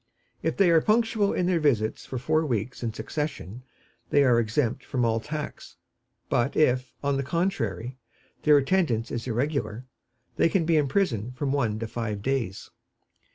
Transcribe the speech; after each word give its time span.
If 0.41 0.57
they 0.57 0.71
are 0.71 0.81
punctual 0.81 1.31
in 1.31 1.45
their 1.45 1.59
visits 1.59 2.07
for 2.07 2.17
four 2.17 2.43
weeks 2.43 2.81
in 2.81 2.91
succession 2.91 3.61
they 4.09 4.23
are 4.23 4.39
exempt 4.39 4.83
from 4.83 5.05
all 5.05 5.19
tax; 5.19 5.77
but 6.27 6.55
if, 6.55 6.95
on 7.03 7.17
the 7.17 7.21
contrary, 7.21 7.99
their 8.41 8.57
attendance 8.57 9.11
is 9.11 9.27
irregular, 9.27 9.85
they 10.37 10.49
can 10.49 10.65
be 10.65 10.75
imprisoned 10.75 11.37
from 11.37 11.51
one 11.51 11.77
to 11.77 11.87
five 11.87 12.23
days. 12.23 12.71